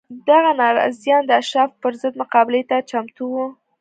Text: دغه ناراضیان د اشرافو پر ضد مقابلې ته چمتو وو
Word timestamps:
دغه 0.29 0.51
ناراضیان 0.61 1.23
د 1.25 1.31
اشرافو 1.41 1.79
پر 1.81 1.93
ضد 2.01 2.13
مقابلې 2.21 2.61
ته 2.69 2.77
چمتو 2.89 3.23
وو 3.33 3.45